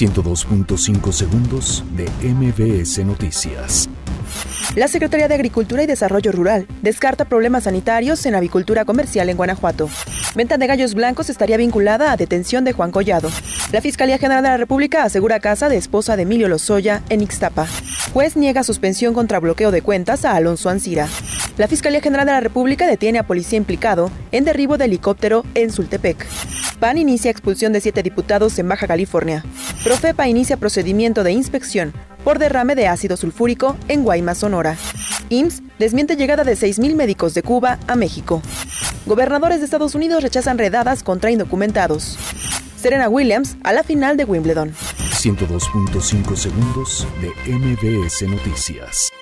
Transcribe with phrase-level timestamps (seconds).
[0.00, 3.86] 102.5 segundos de MBS Noticias.
[4.74, 9.90] La Secretaría de Agricultura y Desarrollo Rural descarta problemas sanitarios en avicultura comercial en Guanajuato.
[10.34, 13.30] Venta de gallos blancos estaría vinculada a detención de Juan Collado.
[13.72, 17.66] La Fiscalía General de la República asegura casa de esposa de Emilio Lozoya en Ixtapa.
[18.14, 21.08] Juez niega suspensión contra bloqueo de cuentas a Alonso Ancira.
[21.60, 25.70] La Fiscalía General de la República detiene a policía implicado en derribo de helicóptero en
[25.70, 26.26] Sultepec.
[26.78, 29.44] PAN inicia expulsión de siete diputados en Baja California.
[29.84, 31.92] Profepa inicia procedimiento de inspección
[32.24, 34.78] por derrame de ácido sulfúrico en Guaymas, Sonora.
[35.28, 38.40] IMSS desmiente llegada de 6.000 médicos de Cuba a México.
[39.04, 42.16] Gobernadores de Estados Unidos rechazan redadas contra indocumentados.
[42.78, 44.72] Serena Williams a la final de Wimbledon.
[44.72, 49.12] 102.5 segundos de MBS Noticias.